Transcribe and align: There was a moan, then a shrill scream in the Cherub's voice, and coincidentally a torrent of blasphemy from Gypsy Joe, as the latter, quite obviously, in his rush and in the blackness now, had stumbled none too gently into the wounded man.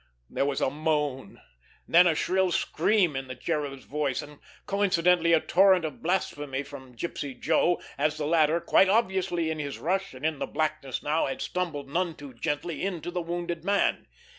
There 0.31 0.47
was 0.47 0.61
a 0.61 0.71
moan, 0.71 1.39
then 1.87 2.07
a 2.07 2.15
shrill 2.15 2.51
scream 2.51 3.15
in 3.15 3.27
the 3.27 3.35
Cherub's 3.35 3.85
voice, 3.85 4.23
and 4.23 4.39
coincidentally 4.65 5.31
a 5.31 5.39
torrent 5.39 5.85
of 5.85 6.01
blasphemy 6.01 6.63
from 6.63 6.95
Gypsy 6.95 7.39
Joe, 7.39 7.79
as 7.99 8.17
the 8.17 8.25
latter, 8.25 8.59
quite 8.59 8.89
obviously, 8.89 9.51
in 9.51 9.59
his 9.59 9.77
rush 9.77 10.15
and 10.15 10.25
in 10.25 10.39
the 10.39 10.47
blackness 10.47 11.03
now, 11.03 11.27
had 11.27 11.39
stumbled 11.39 11.87
none 11.87 12.15
too 12.15 12.33
gently 12.33 12.81
into 12.83 13.11
the 13.11 13.21
wounded 13.21 13.63
man. 13.63 14.07